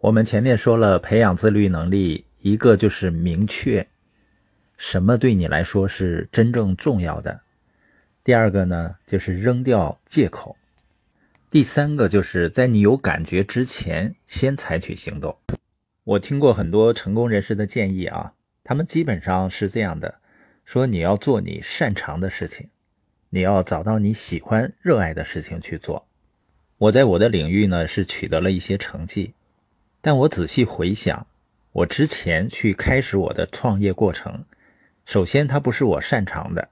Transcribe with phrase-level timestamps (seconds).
[0.00, 3.84] 我们前面说了，培养自律能力，一个就是明确
[4.76, 7.40] 什么对你来说是真正重要的；
[8.22, 10.54] 第二个呢，就是扔掉借口；
[11.50, 15.36] 第三个就是在你有感觉之前先采取行动。
[16.04, 20.20] 我听过很多成功人士的建议啊，他们基本上是这样的：
[20.64, 22.68] 说你要做你擅长的事情，
[23.30, 26.06] 你要找到你喜欢、热爱的事情去做。
[26.78, 29.34] 我在我的领域呢是取得了一些成绩，
[30.00, 31.26] 但我仔细回想，
[31.72, 34.44] 我之前去开始我的创业过程，
[35.04, 36.68] 首先它不是我擅长的，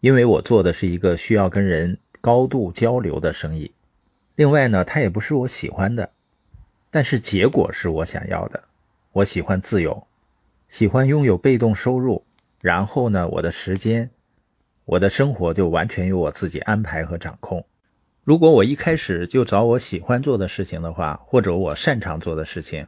[0.00, 3.72] 因为我做的是一个需要跟人高度交流的生意。
[4.36, 6.10] 另外呢，它也不是我喜欢的，
[6.90, 8.64] 但是结果是我想要的。
[9.12, 10.06] 我喜欢自由，
[10.68, 12.24] 喜欢拥有被动收入，
[12.60, 14.10] 然后呢，我的时间，
[14.84, 17.64] 我的生活就完全由我自己安排和掌控。
[18.22, 22.86] 如果我一开始就找我喜欢做的事情的话，或者我擅长做的事情，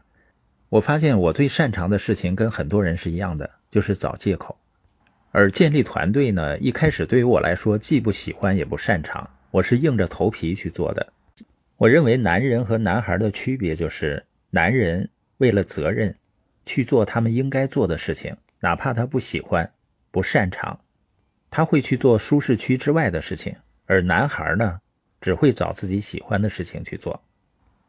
[0.68, 4.56] 我发现我最擅长的事情跟很多人是一样的，就是找借口。
[5.30, 11.12] 而建立团队呢，一开始对于我来说既不喜欢也不擅长，我是硬着头皮去做的。
[11.78, 16.14] 我认为男人和男孩的区别就是，男人为了责任
[16.66, 19.72] 去做他们应该做的事情，哪怕他不喜欢、
[20.10, 20.78] 不擅长，
[21.50, 23.56] 他会去做舒适区之外的事情。
[23.86, 24.78] 而男孩呢？
[25.22, 27.22] 只会找自己喜欢的事情去做，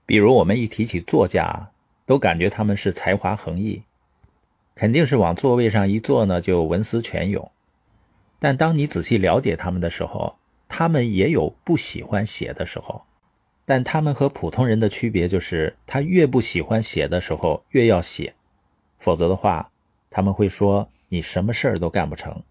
[0.06, 1.72] 比如我们一提起作家，
[2.06, 3.82] 都感觉他们是才华横溢，
[4.76, 7.52] 肯定是往座位上一坐呢就文思泉涌。
[8.40, 10.36] 但当你仔细了解他们的时候，
[10.68, 13.02] 他们也有不喜欢写的时候。
[13.66, 18.34] 但他们和普通人的区别就是，他越不喜欢写的时候越要写，
[19.00, 19.72] 否则的话，
[20.10, 22.44] 他们会说你什么事儿都干不成。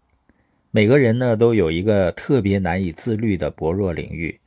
[0.71, 4.41] 每个人呢都有一个特别难以自律的薄弱领域。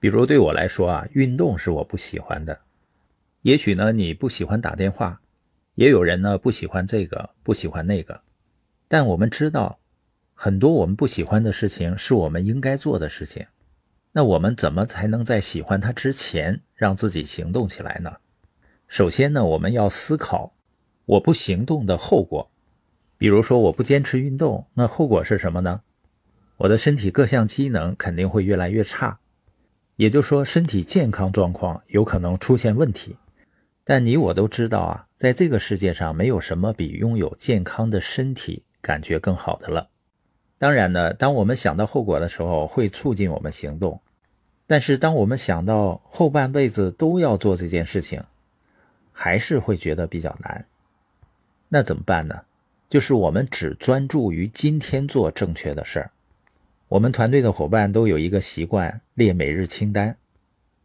[0.00, 2.60] 比如对我来说啊，运动是我不喜欢的。
[3.42, 5.20] 也许呢，你不喜欢打电话，
[5.74, 8.20] 也有人呢不喜欢这个，不喜欢那个。
[8.86, 9.78] 但我们知道，
[10.34, 13.44] 很多我们不喜欢的事情是我们应该做的事情。
[14.12, 18.16] 那我们怎么才能在喜欢它之前让自己行动起来呢？
[18.86, 20.54] 首先呢，我们要思考
[21.04, 22.50] 我不行动的后果。
[23.16, 25.82] 比如说，我不坚持运动，那后果是什么呢？
[26.56, 29.18] 我的身体各项机能肯定会越来越差。
[29.98, 33.16] 也就是说，身体健康状况有可能出现问题，
[33.82, 39.88] 但你我都知道啊，在这个世界上没有什么比拥有健康的身体感觉更好的了。
[40.56, 44.00] 当然呢，当我们想到后果的时候，会促进我们行动；
[44.68, 48.22] 但是当我们想到后半辈子都要做这件事情，
[49.10, 50.64] 还是会觉得比较难。
[51.68, 52.42] 那怎么办呢？
[52.88, 56.10] 就是我们只专注于今天做正确的事儿。
[56.88, 60.16] 我们团队的伙伴都有一个习惯，列每日清单。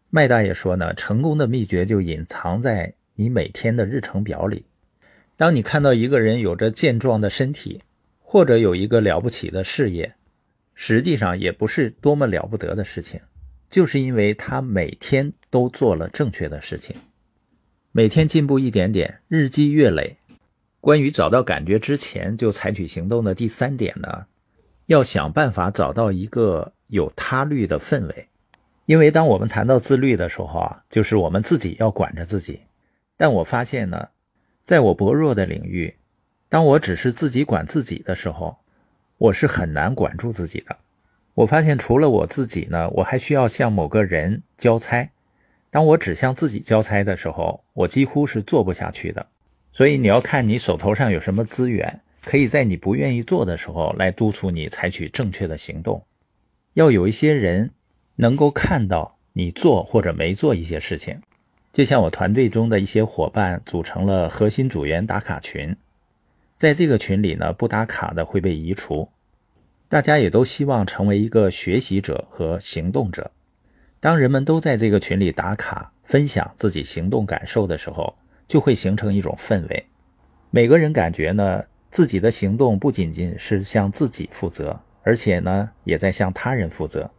[0.09, 4.65] 麦大爷说呢，成功的秘诀就隐藏在你每天的日程表里。
[5.37, 7.81] 当你看到一个人有着健壮的身体，
[8.19, 10.13] 或者有一个了不起的事业，
[10.75, 13.21] 实际上也不是多么了不得的事情，
[13.69, 16.93] 就是因为他每天都做了正确的事情，
[17.93, 20.17] 每天进步一点点，日积月累。
[20.81, 24.25] 关于找到感觉之前就采取行动的第三点呢？
[24.87, 28.27] 要想办法找到一个有他律的氛围，
[28.85, 32.61] 因为当我们谈到自律的时候啊，就是我们自己要管着自己。
[33.15, 34.09] 但我发现呢，
[34.65, 35.95] 在我薄弱的领域，
[36.49, 38.57] 当我只是自己管自己的时候，
[39.17, 40.75] 我是很难管住自己的。
[41.35, 45.09] 我发现除了我自己呢，我还需要向某个人交差。
[45.71, 49.25] 当我只向自己交差的时候，我几乎是做不下去的。
[49.71, 52.01] 所以你要看你手头上有什么资源。
[52.23, 56.03] 可以在你不愿意做的时候来督促你采取正确的行动。
[56.73, 57.69] 要有一些人
[58.15, 61.21] 能够看到你做或者没做一些事情，
[61.71, 65.75] 就像我团队中的一些伙伴组成了核心组员打卡群，
[66.57, 69.09] 在这个群里呢，不打卡的会被移除。
[69.89, 73.29] 大家也都希望成为一个学习者和行动者。
[73.99, 78.15] 当人们都在这个群里打卡，分享自己行动感受的时候，
[78.47, 79.85] 就会形成一种氛围。
[80.49, 81.63] 每个人感觉呢？
[81.93, 87.11] 自己的行动不仅仅是向自己负责，而且呢，也在向他人负责。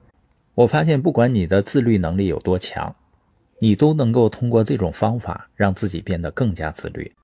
[0.57, 2.93] 我发现，不管你的自律能力有多强，
[3.61, 7.15] 你都能够通过这种方法让自己变得更加自律。